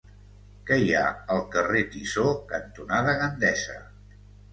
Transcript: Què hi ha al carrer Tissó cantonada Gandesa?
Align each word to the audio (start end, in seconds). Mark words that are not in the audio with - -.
Què 0.69 0.77
hi 0.83 0.87
ha 0.99 1.03
al 1.35 1.43
carrer 1.55 1.83
Tissó 1.95 2.23
cantonada 2.53 3.15
Gandesa? 3.21 3.77